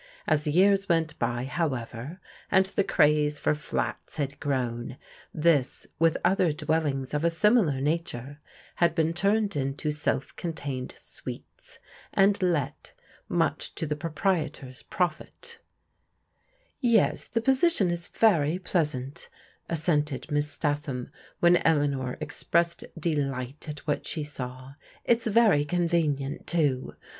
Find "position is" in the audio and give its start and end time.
17.39-18.07